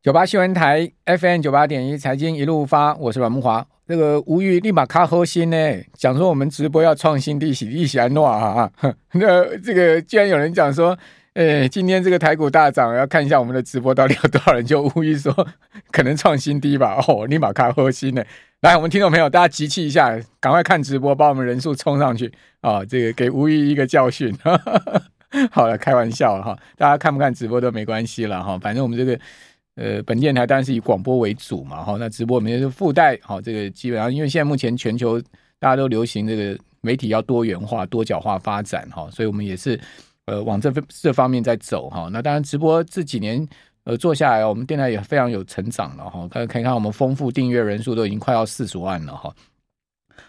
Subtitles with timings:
[0.00, 3.66] 九八新闻台 FM 九八点一财经一路发，我是阮木华。
[3.84, 5.56] 这个吴玉立马卡核心呢，
[5.94, 8.70] 讲说我们直播要创新低，喜一喜安诺啊！
[9.14, 10.96] 那这个既然有人讲说，
[11.34, 15.34] 诶，今天这个台股大涨，要看一下我们的直播到底有多少人，就吴玉说
[15.90, 17.04] 可能创新低吧。
[17.08, 18.22] 哦，立马卡核心呢，
[18.60, 22.84] 来，我们听众朋友，大家集气一下，赶快看直播，把我们人数冲上去啊！
[22.84, 24.32] 这个给吴玉一个教训。
[25.50, 29.18] 好了，开玩笑了哈，大家看不看直播都没关系了哈，反正我们这个。
[29.78, 35.20] 呃，本电台当然是以广播为主嘛，哈，那直播我们也是附带，好，这个基本上因为现在目前全球
[35.60, 39.80] 大家都流行这个媒体要多元化、多角化发展，哈，所以我们也是
[40.24, 42.08] 呃往这这方面在走，哈。
[42.12, 43.46] 那当然直播这几年
[43.84, 46.26] 呃做下来，我们电台也非常有成长了，哈。
[46.28, 49.32] 大家可以看我们丰富订阅人数都已经快要四十万了，哈。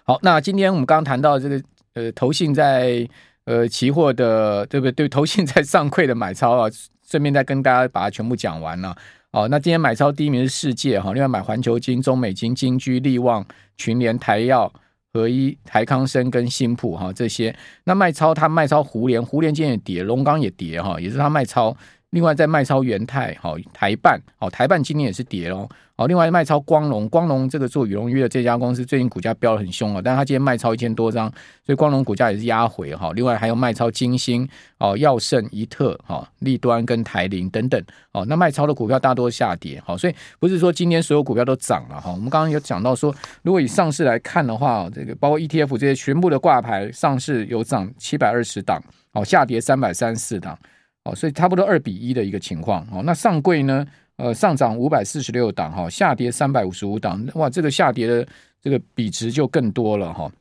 [0.03, 1.59] 好，那今天我们刚刚谈到这个
[1.95, 3.03] 呃投信在
[3.45, 4.91] 呃期货的对不对？
[4.91, 6.69] 对，投信在上柜的买超啊，
[7.09, 8.95] 顺便再跟大家把它全部讲完了。
[9.31, 13.45] 哦，那今天买超第一名是世界哈，另外买环球金、中美金、金居、力旺、
[13.77, 14.73] 群联、台药、
[15.13, 17.55] 合一、台康生跟新普哈这些。
[17.83, 21.77] 那卖超他卖超胡联，胡联今天也跌，龙钢也跌哈，也是他卖超。
[22.11, 25.69] 另外在卖超元泰，好台办，好台办今天也是跌哦。
[25.95, 31.29] 好，另外卖超光荣，光荣这个做羽绒衣的这家公司最近股价飙得很凶啊，但是它今天卖超一千多张，
[31.65, 33.11] 所以光荣股价也是压回哈。
[33.13, 37.83] 另外还有卖超金星、哦耀盛、一特、哈立端跟台铃等等。
[38.13, 42.11] 哦，那卖超的股票大多下跌，好，所以不是说今天所有股票都涨了哈。
[42.11, 50.57] 我们刚刚有讲到说，如果以上市来看的话，这个包括 ETF 这些全部的挂牌上市有涨七百二十档，哦下跌三百三十四档，
[51.03, 52.85] 哦，所以差不多二比一的一个情况。
[52.91, 53.85] 哦，那上柜呢？
[54.17, 58.27] 呃，上涨五百四十六档哈，下跌三百五十五档，哇，这个下跌的
[58.61, 60.25] 这个比值就更多了哈。
[60.25, 60.31] 哦，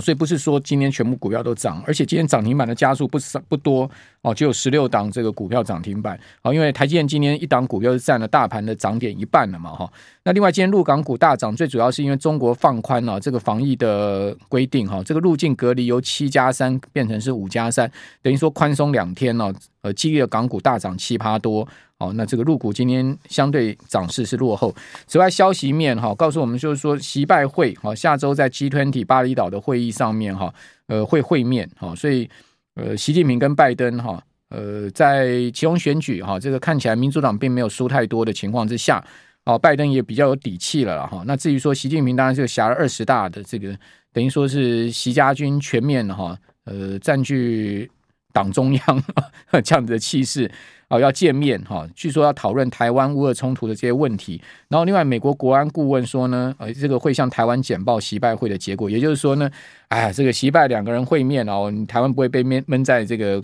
[0.00, 3.90] 所以不是说今天全部股票都涨，而且今天涨停板的加速不少不多
[4.22, 6.18] 哦，只有十六档这个股票涨停板。
[6.42, 9.90] 好，因为台积电今天一档股票是占了大盘的涨点一半了嘛哈。
[10.24, 17.90] 那另外今天陆港股大涨，最主要是因为中国放宽了这个防疫的规定哈，这个入境隔离由七加三变成是五加三，
[18.20, 19.52] 等于说宽松两天了，
[19.88, 21.66] 呃，激励的港股大涨七趴多。
[21.98, 24.74] 好，那这个入股今天相对涨势是落后。
[25.06, 30.52] 此外，消息面哈，告诉我们就是说，习拜会哈，下周在 G20 巴厘岛的会议上面哈，
[30.86, 32.28] 呃，会会面哈，所以
[32.74, 39.04] 呃，习近平跟拜登哈，呃，在其中选举哈，这个看起来民主党并没有输太多的情况之下，
[39.44, 41.24] 哦，拜登也比较有底气了哈。
[41.26, 43.76] 那至于说习近平，当然是挟了二十大的这个，
[44.12, 47.90] 等于说是习家军全面哈，呃，占据
[48.38, 49.04] 党中央
[49.64, 50.50] 这样子的气势。
[50.88, 54.40] 啊，要见面哈，据说要讨论台湾乌俄冲突的这些问题。
[54.68, 58.88] 然后，另外美国国安顾问说呢，呃，这个会向台湾简报习拜会的结果。
[58.88, 59.50] 也就是说呢，
[59.88, 63.42] 哎，这个习拜两个人会面哦，台湾不会被闷闷在这个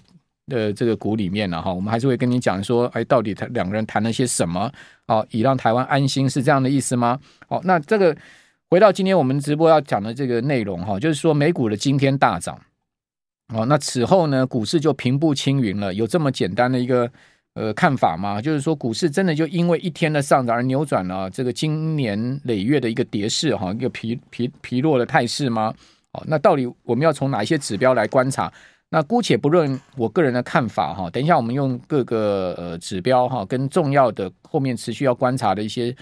[0.51, 1.71] 呃这个谷里面了哈。
[1.71, 4.73] 我们还是会跟你讲说，哎，到底他两个人谈了些什么？
[5.09, 7.21] 哦，以让台湾安心是这样的意思吗？
[7.49, 8.17] 哦，那这个
[8.71, 12.59] 回到今天我们直播要讲的这个内容哈，就是说美股的今天大涨。
[13.53, 17.11] 哦，那此后呢，股市就平步青云了，有这么简单的一个。
[17.57, 18.43] 呃，看法吗？
[18.43, 25.73] 就是说，股市真的就因为一天的上涨而扭转了这个经年累月的一个跌势哈，一个疲疲疲弱的态势吗？
[26.15, 28.53] 哦，那到底我们要从哪一些指标来观察？
[28.89, 35.95] 那姑且不论我个人的看法哈，等一下我们用各个呃指标哈，跟重要的后面持续要观察的一些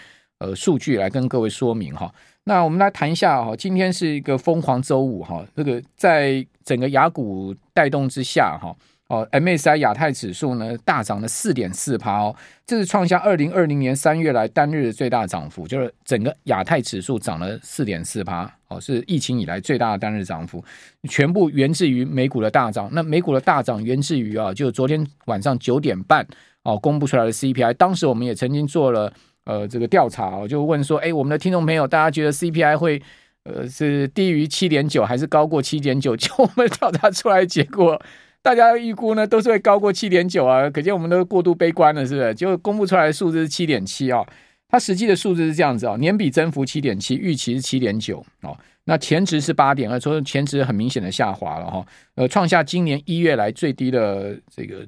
[0.42, 2.12] 呃数据来跟各位说明哈。
[2.44, 8.74] 那我们来谈一下哈，今天是一个疯狂周五哈，这个在整个雅股带动之下哈。
[9.08, 12.34] 哦，MSCI 亚太指数呢大涨了四点四趴哦，
[12.66, 20.64] 这是创下二零二零年三月来单日的最大涨幅，就是整个亚太指数涨了四点四趴哦，是疫情以来最大的单日涨幅，
[21.10, 22.88] 全部源自于美股的大涨。
[22.90, 26.26] 那美股的大涨源自于啊，就昨天晚上九点半
[26.62, 29.12] 哦公布出来的 CPI，当时我们也曾经做了
[29.44, 33.02] 呃这个调查，我就问说，哎，我们的听众朋友，大家觉得 CPI 会
[33.44, 36.14] 呃是低于七点九还是高过七点九？
[36.16, 38.00] 就我们调查出来结果。
[38.44, 42.34] 大家预估呢，都是会高过七点九啊，可见我们都过度悲观了，是不是？
[42.34, 44.20] 结果公布出来的数字是七点七啊，
[44.68, 51.86] 它实际的数字是这样子啊，年比增幅七点七，预期是七点九哦，那前值是八点二，所以前值很明显的下滑了哈，
[52.16, 54.84] 呃，创下今年一月来最低的这个，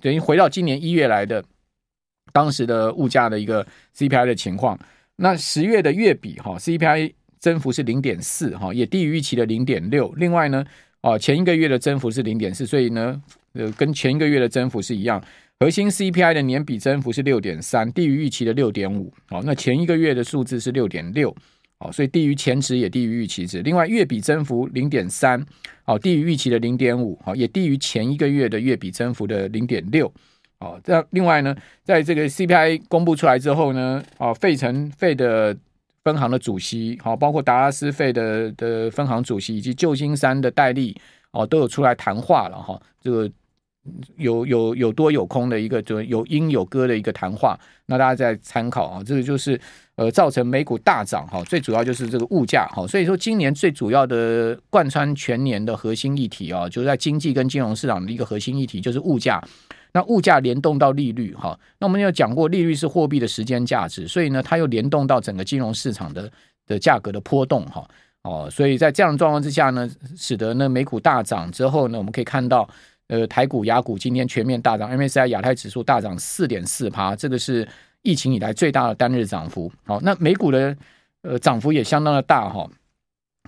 [0.00, 1.40] 等于回到今年一月来的
[2.36, 3.66] 当时的物价的一个
[3.96, 4.78] CPI 的情况。
[5.16, 10.12] 那十月的月比哈，CPI 增幅是零点四哈，也低于预期的零点六。
[10.16, 10.64] 另外呢。
[11.02, 13.22] 哦，前一个月的增幅是零点四，所以呢，
[13.52, 15.22] 呃，跟前一个月的增幅是一样。
[15.60, 19.12] 核心 CPI 的年比增幅是六点三，低于预期的六点五。
[19.30, 21.30] 哦，那前一个月的数字是六点六，
[21.78, 23.62] 哦，所以低于前值也低于预期值。
[23.62, 25.40] 另外，月比增幅零点三，
[25.84, 30.12] 哦，低于预期的零点五，哦，也低于前一个月的月比增幅的零点六。
[30.58, 31.54] 哦，这另外呢，
[31.84, 35.54] 在这个 CPI 公布出来之后呢，哦，费城费的
[36.02, 40.96] 分行的主席，好，包括达拉斯费的的分行主席以及旧金山的戴利，
[41.32, 42.80] 哦，都有出来谈话了哈。
[43.02, 43.30] 这个
[44.16, 49.02] 有有有多有空的一个，就有因有歌的一个谈话，那大家在参考啊。
[49.04, 49.60] 这个就是
[49.96, 52.86] 呃，造成美股大涨哈，最主要就是这个物价哈。
[52.86, 59.40] 所以说，今年最主要的贯穿全年的核心议题啊，就是在经济跟金融市场的一个核心议题，就是物价。
[59.96, 66.30] 那物价联动到利率哈，那我们有讲过，利率是货币的时间价值，所以呢，它又联动到整个金融市场的
[66.66, 67.82] 的价格的波动哈
[68.22, 72.68] 哦，所以在这样的状况之下呢，使得呢美股大涨之后呢，我们可以看到
[73.08, 77.66] 呃台股、亚股今天全面大涨，M S I 亚太指数大涨四点四趴，这个是
[78.02, 79.72] 疫情以来最大的单日涨幅。
[79.86, 80.76] 好，那美股的
[81.22, 82.68] 呃涨幅也相当的大哈，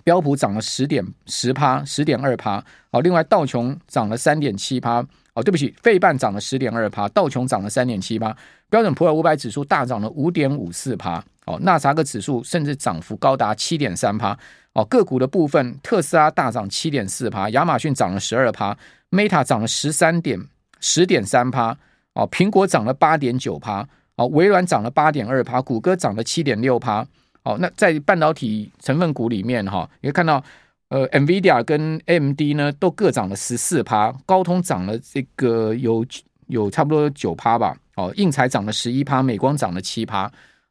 [0.03, 5.06] 标普涨了十点十趴，十点二趴，好，另外道琼涨了三点七趴。
[5.38, 8.37] 哦，对不起，费半涨了十点二趴，道琼涨了三点七八，
[8.69, 11.23] 标准普尔五百指数大涨了五点五四趴。
[11.46, 14.37] 哦，纳斯达克指数甚至涨幅高达七点三趴。
[14.73, 18.76] 哦，个股的部分，特斯拉大涨七点四趴，亚马逊涨了十二趴
[19.12, 20.44] ，Meta 涨了十三点
[20.81, 21.76] 十点三趴。
[22.14, 23.87] 哦，苹果涨了八点九趴。
[24.17, 27.06] 哦，微软涨了八点二趴，谷歌涨了七点六趴。
[27.44, 30.43] 哦，那在半导体成分股里面，哈、哦，你会看到。
[30.88, 36.05] 呃，NVIDIA 跟 AMD 呢都各涨了十四趴，高通涨了这个有
[36.46, 37.76] 有差不多九趴吧。
[37.96, 40.31] 哦，应材涨了十一趴，美光涨了七趴。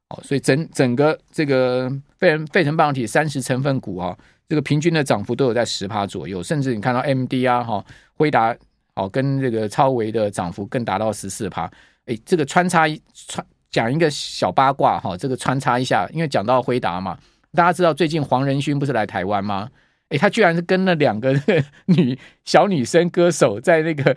[0.10, 4.18] 哦，所以整整个这个费费城半导体三十成分股啊，
[4.48, 7.86] 这个平均的涨幅都有在十趴左右，甚至你看到 AMD 啊，哈，
[8.16, 8.56] 辉达
[8.96, 11.70] 哦，跟这个超维的涨幅更达到十四趴。
[12.06, 17.20] 哎，这个穿插穿讲一个小八卦哈，这个穿插一下，因为讲到辉达嘛，
[17.54, 19.70] 大家知道最近黄仁勋不是来台湾吗？
[20.10, 21.34] 哎，他居然是跟那两个
[21.88, 24.16] 女小女生歌手在那个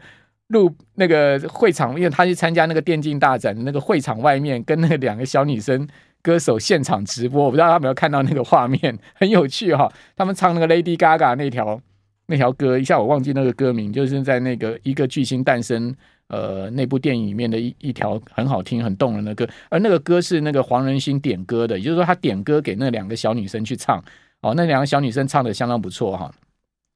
[0.49, 5.89] 录那个会场，因为他去参加那个电竞大展，那个会场外面跟那两个小女生
[6.23, 9.93] 歌手现场直播，我不知道他有没有看到那个画面，很有趣哈、哦。
[10.17, 11.81] 他们唱那个 Lady Gaga 那条
[12.27, 15.93] 那条歌，一下我忘记那个歌名，就是在那个一个巨星诞生
[16.29, 24.01] 呃那部电影里面的一一条很好听很动人的歌，而那个歌是那个黄仁勋点歌的，也就是说他点歌给那两个小女生去唱。
[24.43, 26.33] 哦，那两个小女生唱的相当不错哈，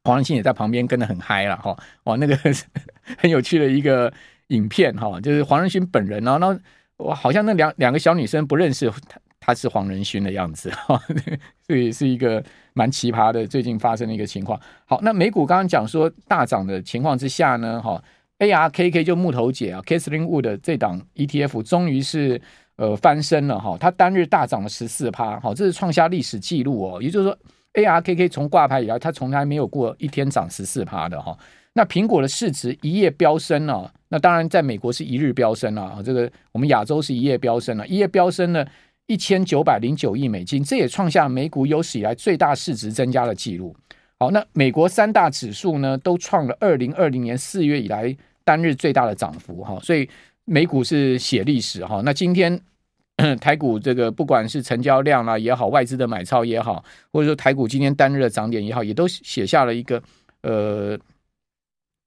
[0.05, 1.77] 黄仁勋也在旁边跟得很嗨了哈。
[2.05, 2.39] 哇，那个
[3.19, 4.13] 很有趣的一个
[4.49, 6.59] 影片哈，就是黄仁勋本人哦，那
[6.97, 10.99] 我好像那两两个小女生不认识他，他是黄仁勋的样子哈，
[11.67, 12.43] 所以是一个
[12.73, 14.59] 蛮奇葩的最近发生的一个情况。
[14.87, 18.03] 好，那美股刚刚讲说大涨的情况之下呢，哈
[18.39, 22.41] ，ARKK 就木头姐啊，Katherine Wood 这档 ETF 终于是。
[22.77, 27.01] 呃，翻身了哈，它单日大涨了十四趴，好，这是创下历史记录哦。
[27.01, 27.39] 也就是说
[27.75, 31.39] ，ARKK 从挂牌以来，它从来没有过一天涨十四趴的哈。
[31.75, 38.67] 那苹果的市值一夜飙升了，那当然在美国是一日飙升了，这个我们亚洲是一夜飙升了，一夜飙升了
[39.07, 43.73] 一千九百零九亿美金，这也创下美股有史以来最大市值增加的记录。
[44.19, 50.11] 好，那美国三大指数呢，都创了二零二零年四月以来单日最大的涨幅哈，所以。
[50.47, 52.61] 美股是写历史哈，那今天
[53.41, 60.03] 台股这个不管是成交量啦也好，外资的买超也好，或者说台股今天单日的涨点也好，也都写下了一个
[60.43, 60.99] 呃，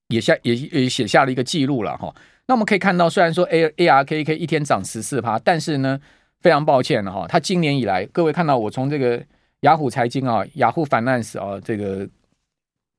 [0.08, 2.14] 也下也也写下了一个记录了哈。
[2.46, 6.00] 那我们可以看到，虽然说 A A R K K 一天涨十四趴，但是呢，
[6.40, 9.20] 非常抱歉了哈，它今年以来，各位看到我从这个
[9.62, 12.08] 雅虎财经啊，雅虎 Finance 啊这个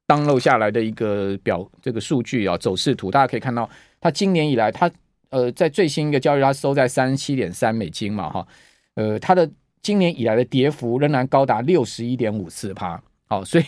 [0.06, 3.70] 登录下来的一个表，这个数据啊走势图，大家可以看到，
[4.02, 4.92] 它今年以来它。
[5.30, 8.48] 呃，在最新一个交易，它收在三十七点三美金嘛，哈，
[8.96, 9.50] 呃，它的
[9.82, 13.64] 今年以来的跌幅仍然高达六十一点五四趴，好，所以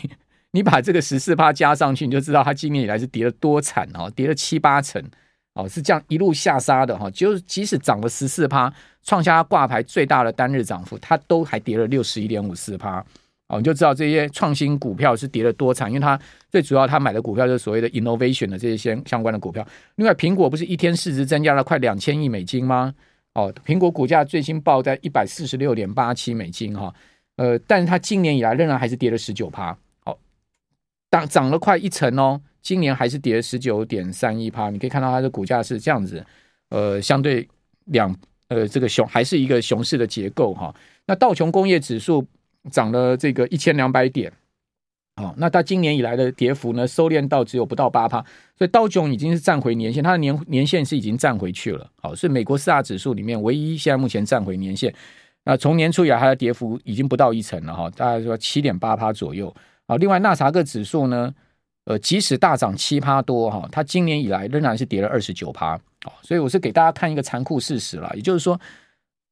[0.52, 5.02] 你把这个十四趴加上去，你就知道它今年以来是跌了多惨哦，跌了七八成，
[5.54, 13.06] 哦，是这样一路下杀的哈，就即使涨了十四趴，创下它挂牌最大的单日涨幅，它都还跌了六十一点五四趴。
[13.52, 16.18] 哦，你就知道这些创新股票是跌得多惨，因为它
[16.50, 19.68] 最主要他买的股票就是所谓的 innovation 的这些相相关的股票。
[19.96, 22.96] 另外，苹果不是一天市值增加了快两千亿美金吗？
[23.34, 26.96] 哦，苹果股价最新报在一百四十六点八七美金哈，
[27.36, 30.18] 呃，但是它今年以来仍然还是跌了十九趴，哦，
[31.12, 34.70] 涨涨了快一成哦，今年还是跌了十九点三一趴。
[34.70, 36.26] 你可以看到它的股价是这样子，
[36.70, 37.46] 呃，相对
[37.88, 38.16] 两
[38.48, 40.74] 呃这个熊还是一个熊市的结构哈。
[41.06, 42.26] 那道琼工业指数。
[42.70, 44.32] 涨了这个一千两百点，
[45.16, 48.24] 哦，那它今年以来的跌幅呢，收敛到只有不到八趴，
[48.58, 54.94] 所以道琼已经是站回年线，它的年年线是已经站回去了，好，是美国四大指数里面唯一现在目前站回年线。
[55.44, 59.52] 那从年初以来，它的跌幅已经不到一成了哈，大概说七点八趴左右。
[59.88, 61.34] 好，另外纳斯达克指数呢，
[61.86, 65.76] 呃，即使大涨七趴多哈，它今年以来仍然是跌了二十九趴。
[66.06, 68.60] 哦，所以我是给大家看一个残酷事实了，也就是说，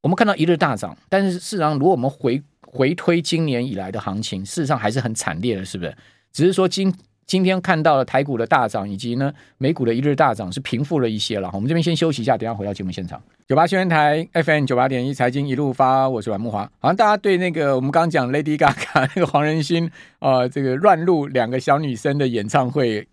[0.02, 5.96] 我们看到一日大涨，但是事实上，如果我们回回推今年以来的行情，事实上还是很惨烈的，是不是？
[6.32, 6.94] 只是说今
[7.26, 11.50] 今天看到了台股的大涨，以及呢美股的一日大涨是平复了一些了。
[11.54, 13.20] 我们这边先休息一下，等下回到节目现场。
[13.48, 16.64] 九八新闻台 FM 九八点一财经一路发，我是阮慕华。
[16.80, 23.08] 好像大家对那个我们刚刚讲 Lady Gaga 那个黄仁勋啊，这个乱入两个小女生的演唱会。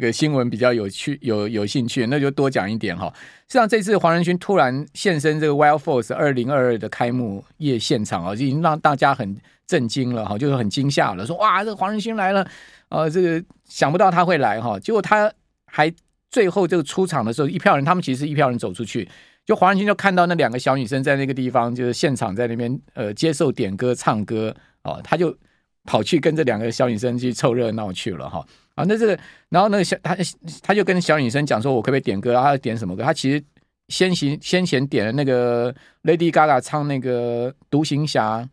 [0.00, 3.12] 这个新闻比较有趣，有有兴趣，那就多讲一点哈。
[3.48, 12.48] 实际上，这次黄仁勋突然现身这个 Wildforce 二零二二的开幕夜现场啊，已经让大家很震惊了哈，就是很惊吓了，说哇，这个黄仁勋来了，
[12.88, 14.80] 呃，这个想不到他会来哈。
[14.80, 15.30] 结果他
[15.66, 15.92] 还
[16.30, 19.06] 最后这个出场的时候，一票人，他们其实一票人走出去，
[19.44, 25.36] 就黄仁勋就看到那两个小女生在那个地方，就是现场在那边呃接受点歌唱歌哦，他就
[25.84, 28.42] 跑去跟这两个小女生去凑热闹去了哈。
[28.80, 29.18] 啊，那这个，
[29.48, 30.16] 然后那个小他
[30.62, 32.34] 他就跟小女生讲说，我可不可以点歌？
[32.34, 33.02] 他点什么歌？
[33.02, 33.42] 他其实
[33.88, 38.48] 先行先前点了那个 Lady Gaga 唱那个独行侠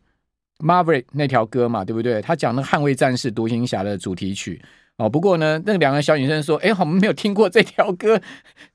[0.59, 2.21] Mavic 那条歌嘛，对不对？
[2.21, 4.61] 他讲那个捍卫战士独行侠的主题曲。
[4.97, 8.19] 哦，不过呢，那两个小女生说，哎，我们没有听过这条歌，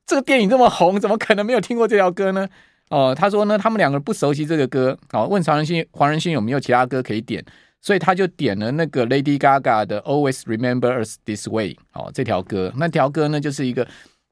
[0.06, 2.48] 这个电影这么红，怎么可能没有听过这条歌呢？
[2.90, 4.96] 哦，他说呢，他们两个不熟悉这个歌。
[5.12, 7.44] 哦，问黄仁勋，黄仁勋有没有其他歌可以点？
[7.82, 13.86] 所以他就点了那个 Lady Gaga 的 Always Remember Us This Way 哦，这条歌，那条歌呢就是一个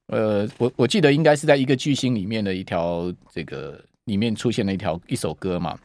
[0.06, 5.76] 呃，我我记得应该是在一个巨星里面的一条这个里面出现的一条一首歌嘛，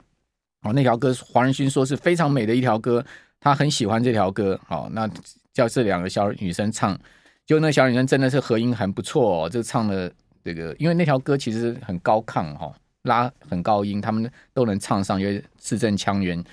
[0.61, 3.03] 哦，那条歌黄仁勋说是非常美的一条歌，
[3.39, 5.09] 他很喜欢这条歌，哦，那
[5.51, 6.95] 叫这两个小女生唱，
[7.47, 10.11] 就那小女生真的是和音很不错哦，就唱的
[10.43, 12.71] 这个，因为那条歌其实很高亢哈，
[13.03, 16.43] 拉很高音，他们都能唱上，因为字正腔圆。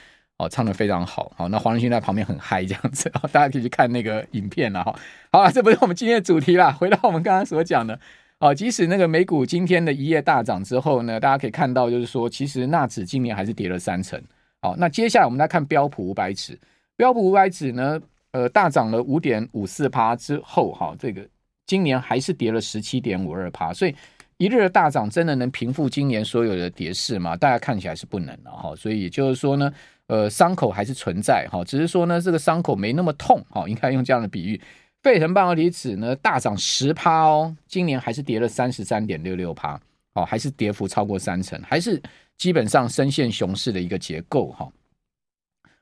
[0.43, 4.93] 哦，唱的非常好，好，那黄仁勋在旁边很嗨，这样子，大家可以去看那个影片了哈。
[5.31, 7.97] 好了，这不是我们今天的主题啦，回到我们刚刚所讲的，
[8.41, 14.21] 哦，即使那个美股今天的一夜大涨之后呢，大家可以看到，就是说，其实纳指今年还是跌了三成。
[14.61, 16.59] 好，那接下来我们来看标普五百指，
[16.97, 18.01] 标普五百指呢，
[18.33, 21.25] 呃，大涨了五点五四趴之后，哈，这个
[21.67, 23.95] 今年还是跌了十七点五二趴，所以
[24.43, 27.37] 一日的大涨真的能平复今年所有的跌势吗？
[27.37, 29.73] 大家看起来是不能的哈，所以也就是说呢。
[30.09, 34.61] 呃，伤口还是存在哈，只是说呢，这个伤口没那么痛哈，应该用这样的比喻。
[35.03, 39.81] 费城半导体指呢大涨十趴哦，今年还是跌了三十三点六六趴，
[40.13, 42.03] 哦，还是跌幅超过三成，还是
[42.37, 44.71] 基本上深陷熊市的一个结构哈。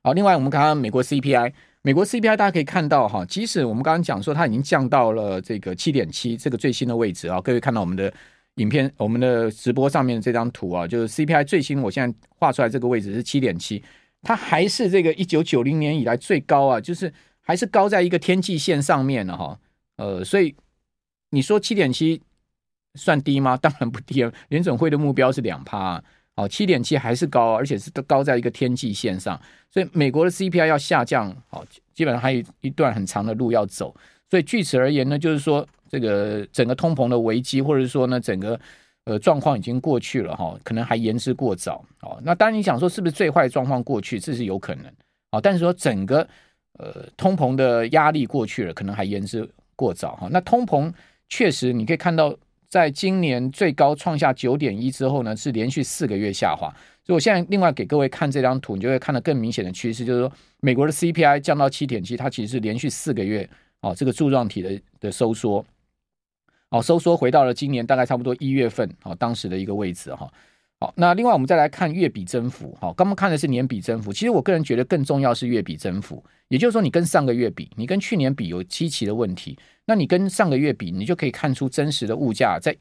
[0.05, 1.52] 好，另外我们看看美国 CPI，
[1.83, 8.12] 美国 CPI 大家可以看到哈，即使我们刚刚讲说它已经降到了这个七点七这个最新的位置啊，各位看到我们的
[8.61, 13.83] 影片，我们的直播上面这张图啊，就是 CPI 最新，我现在画出来这个位置是七点七。
[14.23, 19.59] 它还是这个一九九零年以来最高啊，就是还是高在一个天际线上面了哈。
[19.97, 20.55] 呃，所以
[21.31, 22.21] 你说七点七
[22.97, 23.57] 算低吗？
[23.61, 24.31] 当然不低啊。
[24.49, 26.02] 联准会的目标是两趴，
[26.35, 29.40] 哦，七点七还是高，而且是都高在一个天际线上。
[29.71, 33.97] 所以美国的 CPI 要下降，哦，基本上还有一段很长的路要走。
[34.31, 38.59] 所以据此而言呢，就是说这个整个通膨的危机，或者是说呢整个。
[39.05, 42.21] 呃，状况已经过去了哈，可能还言之过早哦。
[42.23, 44.85] 那当然，你想说是不是最坏状况过去，这是有可能
[45.31, 45.41] 啊。
[45.41, 46.21] 但是说整个
[46.75, 50.29] 呃通膨的压力过去了，可能还言之过早哈。
[50.31, 50.93] 那通膨
[51.31, 52.37] 确实你可以看到，
[52.69, 56.69] 在今年最高创下九点一之后呢，是连续四个月下滑。
[57.03, 63.49] 所以我现在另外给各位看这张图，你就会看到更明显的趋势，就是说美国的 CPI 降到七点七，它其实是连续四个月
[63.81, 65.65] 哦这个柱状体的的收缩。
[66.71, 70.33] 哦，收缩回到了今年大概差不多一月份，好，当时的一个位置哈。
[70.79, 82.75] 好，那另外我们再来看月比增幅，好，刚刚看的是年比增幅，其实我个人觉得更重要是月比增幅，也就是说你跟上个月比，你跟去年比有基期的问题，那你跟上个月比，你就可以看出真实的物价在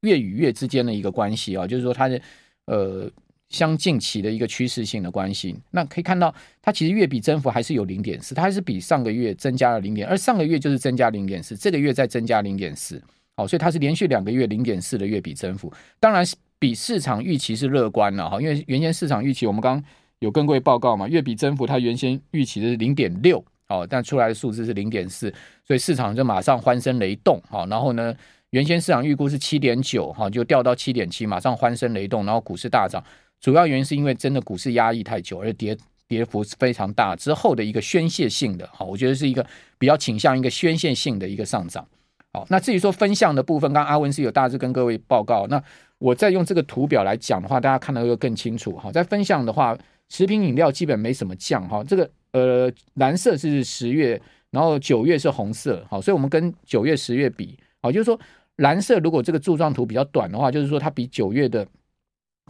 [0.00, 2.20] 月与月之间的一个关系啊，就是说它的
[2.66, 3.08] 呃
[3.48, 5.56] 相近期的一个趋势性的关系。
[5.70, 13.02] 那可以看到它其实月比增幅还是有零点四，它还是比上个月增加了零点，而上个月就是增加零点四，这个月再增加零点四。
[13.36, 16.24] 好，所以它是连续两个月零点四的月比增幅，当然
[16.58, 19.82] 比市场预期是乐观了哈，因为原先市场预期我们刚
[20.20, 25.30] 有跟各位报告嘛，月比增幅它原先预期的是零点六，哦，但出来的数字是零点四，
[25.66, 28.14] 所以市场就马上欢声雷动，好，然后呢，
[28.50, 33.04] 原先市场预估是七点九，哈，就掉到七点七，马上欢声雷动，然后股市大涨，
[33.46, 39.46] 主要原因是因为真的股市压抑太久，而跌跌幅是非常大之后的一个宣泄性的，好，我觉得是一个
[39.78, 41.86] 比较倾向一个宣泄性的一个上涨。
[42.32, 45.46] 好，那至于说分项的部分，刚刚阿文是有大致跟各位报告。
[45.46, 45.62] 那
[45.98, 48.76] 我再用这个图表来讲的话，大家看到会更清楚。
[48.76, 51.68] 好，在分项的话，食品饮料基本没什么降。
[51.68, 55.86] 哈，这个呃蓝色是十月，然后九月是红色。
[55.88, 58.18] 好，所以我们跟九月、十月比，好，就是说
[58.56, 61.64] 蓝色如果这个柱状图比较短的话，就是说它比九月的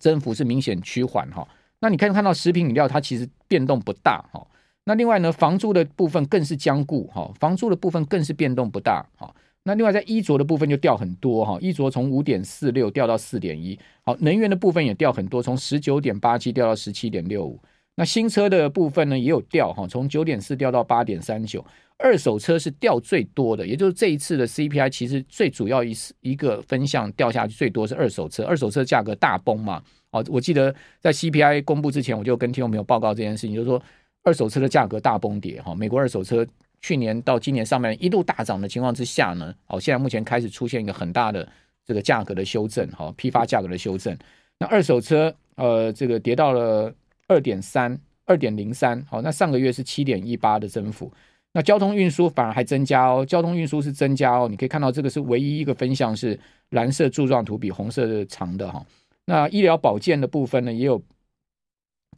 [0.01, 1.47] 增幅是明显趋缓哈。
[1.81, 4.47] 那你可以看到食品饮料它其实变动不大哈。
[4.85, 9.35] 那另外呢，房租的部分更是僵固哈，房租的部分更是变动不大哈。
[9.65, 17.61] 那另外在衣着的部分就掉很多哈，衣着从五点四六掉到四点一，好，能源的部分也掉很多，从十九点八七掉到十七点六五。
[17.97, 21.65] 那新车的部分呢也有掉哈，从九点四掉到八点三九。
[21.99, 29.83] 二手车是掉最多的，也就是这一次的 CPI 其实最主要一一个分项掉下去最多是二手车，二手车价格大崩嘛。
[30.11, 33.83] 哦，我记得在 CPI 公布之前，我就跟听众朋友报告这件事情，就是说
[34.25, 35.75] 二手车的价格大崩跌哈。
[35.75, 36.47] 美国二手车
[36.83, 41.49] 去年到今年上半年一路大涨的情况之下呢，哦，现在目前开始出现一个很大的
[41.87, 44.15] 这个价格的修正哈，批发价格的修正。
[44.59, 46.93] 那二手车呃这个跌到了
[47.29, 51.13] 二点三二点零三，好，那上个月是七点一八的增幅。
[51.53, 56.39] 那交通运输反而还增加哦，交通运输是增加哦，你可以看到这个是唯一一个分项是
[56.71, 58.85] 蓝色柱状图比红色的长的哈。
[59.25, 61.03] 那医疗保健的部分呢也有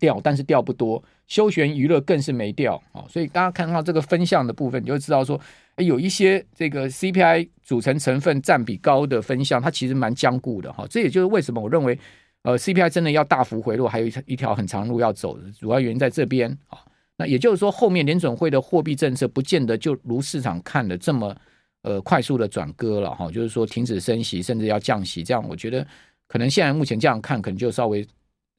[0.01, 3.05] 掉，但是掉不多，休闲娱乐更是没掉啊。
[3.09, 5.41] 所以大家看到这个分项的部分，你就知道说，
[5.77, 10.85] 有一些这个 CPI 组成成分占比高的分项，它其实蛮僵固的哈。
[10.91, 11.97] 这也就是为什么我认为，
[12.49, 16.79] 呃，CPI 真的要大幅回落，还有一一条很长路要走，主要原因在这边啊。
[17.19, 21.37] 那也就是说，后面联准会的货币政策不见得就如市场看的这么
[21.83, 25.87] 呃快速的转割了哈，就是说停止升息，甚至要降息，这样我觉得
[26.27, 28.07] 可能现在目前这样看，可能就稍微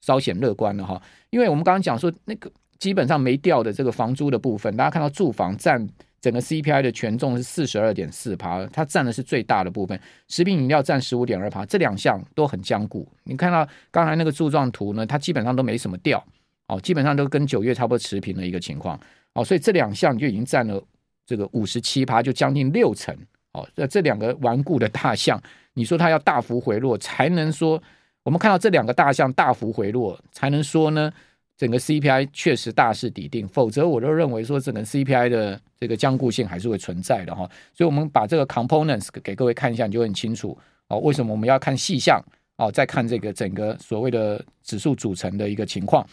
[0.02, 1.02] 稍显乐观了哈。
[1.32, 5.88] 因为我们刚刚讲说，那个基本上没掉的这个房租的部分，大家看到住房占
[6.20, 13.08] 整个 CPI 的权重是四十二点四趴，它占的是最大的部分，食品饮料占十五点二趴，这两项都很僵固。
[13.26, 16.24] 你看到刚才那个柱状图呢，它基本上都没什么掉。
[16.68, 18.96] 哦，基本上都跟九月差不多持平的一个情况，
[19.34, 20.80] 哦，所以这两项就已经占了
[21.26, 23.12] 这个五十七趴，就将近六成。
[23.54, 25.42] 哦，这这两个顽固的大项，
[25.74, 27.82] 你说它要大幅回落，才能说
[28.22, 31.12] 我们看到这两个大项大幅回落，才能说呢，
[31.60, 33.46] 整个 CPI 确实大势底定。
[33.48, 37.48] 否则，我都认为说整个 CPI 的这个僵固性还是会存在的哈。
[37.76, 40.58] 所以，我们把这个 components 给各位看一下，你就很清楚
[40.88, 40.98] 哦。
[41.00, 42.24] 为什么我们要看细项？
[42.56, 46.06] 哦，再看这个整个所谓的指数组成的一个情况。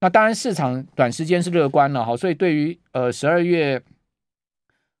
[0.00, 3.80] 那当然，市场短时间是乐观了哈，所以对于呃十二月，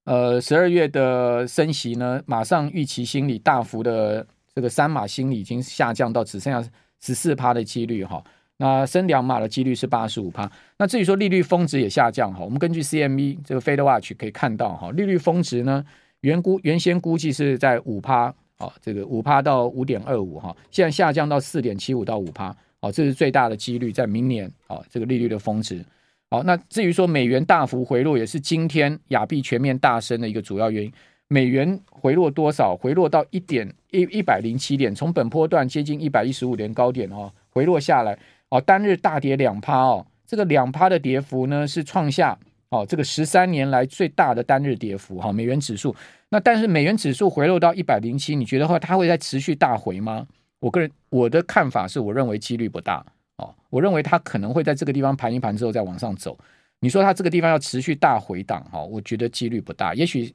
[0.04, 4.24] 呃十二月的升息呢，马上预期心理大幅的
[4.54, 8.22] 这个三码心理已经下降到只剩下十四趴的几率哈，
[8.62, 10.48] 那升两码的几率是八十五趴。
[10.78, 15.84] 那至于说利率峰值也下降哈，我们根据 CME 这个 Fed Watch 可以看到哈，利率峰值呢
[16.20, 22.54] 原估原先估计是在五趴啊，这个五趴到五点二五哈，现在下降到四点七五到五趴。
[22.78, 25.84] 哦，这是最大的几率，在明年啊，这个利率的峰值。
[26.30, 30.92] 好，那至于说美元大幅回落，也是今天亚币全面大升的一个主要原因。
[31.28, 32.76] 美元回落多少？
[32.76, 38.18] 回落到一点一一百零七点，从本波段接近一百一十五点高点哦，回落下来
[38.52, 42.38] 哦，单日大跌两趴哦，这个两趴的跌幅呢，是创下
[42.68, 45.32] 哦这个十三年来最大的单日跌幅哈。
[45.32, 45.96] 美元指数，
[46.28, 50.26] 那但是美元指数回落到一百零七，你觉得话它会再持续大回吗？
[50.60, 53.02] 我个人我的看法是，我认为几率不大
[53.38, 53.54] 哦。
[53.70, 56.38] 我认为它可能会在这个地方盘一盘之后再往上走。
[56.80, 59.94] 你说它这个地方要持续大回档哈，我觉得几率不大。
[59.94, 60.30] 也许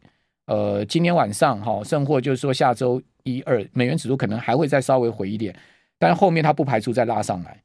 [0.47, 5.55] 呃今天晚上哈，甚或就是说下周一二美元指数可能还会再稍微回一点，
[5.99, 7.61] 但是后面它不排除再拉上来。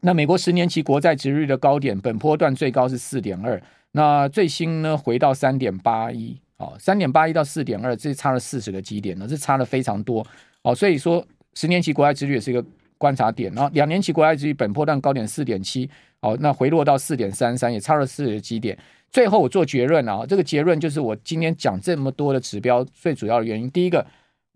[0.00, 3.60] 那美国十年期国债殖利率的高点，本波段最高是四点二，
[3.92, 10.24] 那最新呢回到三点八一哦，三点八一到四点二，这差了四十个基点呢，这差了非常多。
[10.62, 12.64] 哦，所以说十年期国债殖率也是一个
[12.96, 15.88] 观察点，然后两年期国债殖率本波段高点四点七，
[16.20, 18.78] 哦，那回落到四点三三，也差了四十个基点。
[19.10, 23.70] 最后我做结论啊，这个结论就是我今天讲这么多的指标最主要的原因。
[23.70, 24.06] 第一个，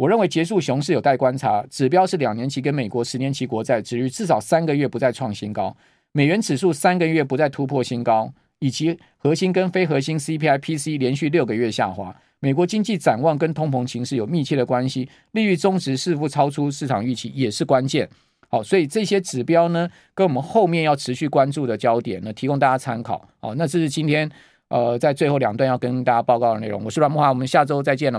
[0.03, 5.77] 我认为结束熊市有待观察，指标是两年期跟美国十年期国债殖率至少三个月不再创新高，
[6.11, 12.12] 美元指数三个月不再突破新高，以及核心跟非核心 CPI、PC 连续六个月下滑。
[12.41, 18.09] 美国经济展望跟通膨情势有密切的关系，利率中值是否超出市场预期也是关键。
[18.49, 23.25] 好，所以这些指标呢，跟我们后面要持续关注的焦点呢，提供大家参考。
[23.41, 24.29] 好，那这是今天
[24.67, 26.83] 呃在最后两段要跟大家报告的内容。
[26.83, 28.19] 我是阮慕华，我们下周再见了。